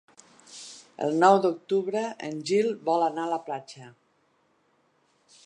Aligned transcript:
El 1.07 1.19
nou 1.23 1.37
d'octubre 1.43 2.03
en 2.29 2.41
Gil 2.51 2.73
vol 2.89 3.07
anar 3.11 3.27
a 3.27 3.33
la 3.35 3.41
platja. 3.51 3.93